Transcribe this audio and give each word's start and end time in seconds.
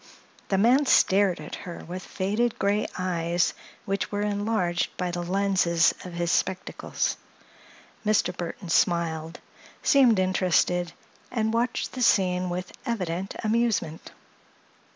The 0.49 0.57
man 0.57 0.87
stared 0.87 1.39
at 1.39 1.53
her 1.53 1.85
with 1.85 2.01
faded 2.01 2.57
gray 2.57 2.87
eyes 2.97 3.53
which 3.85 4.11
were 4.11 4.23
enlarged 4.23 4.89
by 4.97 5.11
the 5.11 5.21
lenses 5.21 5.93
of 6.03 6.13
his 6.13 6.31
spectacles. 6.31 7.17
Mr. 8.03 8.35
Burthon 8.35 8.71
smiled, 8.71 9.39
seemed 9.83 10.17
interested, 10.17 10.93
and 11.29 11.53
watched 11.53 11.91
the 11.91 12.01
scene 12.01 12.49
with 12.49 12.73
evident 12.83 13.35
amusement. 13.43 14.09